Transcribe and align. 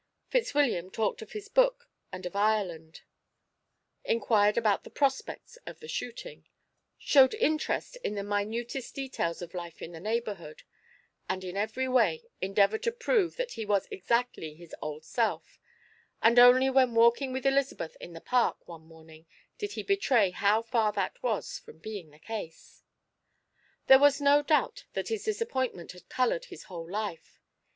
Fitzwilliam 0.31 0.89
talked 0.89 1.21
of 1.21 1.33
his 1.33 1.47
book 1.47 1.87
and 2.11 2.25
of 2.25 2.35
Ireland, 2.35 3.01
inquired 4.03 4.57
about 4.57 4.83
the 4.83 4.89
prospects 4.89 5.59
of 5.67 5.79
the 5.79 5.87
shooting, 5.87 6.47
showed 6.97 7.35
interest 7.35 7.97
in 7.97 8.15
the 8.15 8.23
minutest 8.23 8.95
details 8.95 9.43
of 9.43 9.53
life 9.53 9.79
in 9.79 9.91
the 9.91 9.99
neighbourhood, 9.99 10.63
and 11.29 11.43
in 11.43 11.55
every 11.55 11.87
way 11.87 12.23
endeavoured 12.41 12.81
to 12.81 12.91
prove 12.91 13.35
that 13.35 13.51
he 13.51 13.63
was 13.63 13.87
exactly 13.91 14.55
his 14.55 14.73
old 14.81 15.05
self; 15.05 15.59
and 16.19 16.39
only 16.39 16.67
when 16.71 16.95
walking 16.95 17.31
with 17.31 17.45
Elizabeth 17.45 17.95
in 18.01 18.13
the 18.13 18.21
Park 18.21 18.67
one 18.67 18.81
morning 18.87 19.27
did 19.59 19.73
he 19.73 19.83
betray 19.83 20.31
how 20.31 20.63
far 20.63 20.91
that 20.93 21.21
was 21.21 21.59
from 21.59 21.77
being 21.77 22.09
the 22.09 22.17
case. 22.17 22.81
There 23.85 23.99
was 23.99 24.19
no 24.19 24.41
doubt 24.41 24.85
that 24.93 25.09
his 25.09 25.25
disappointment 25.25 25.91
had 25.91 26.09
coloured 26.09 26.45
his 26.45 26.63
whole 26.63 26.89
life. 26.89 27.39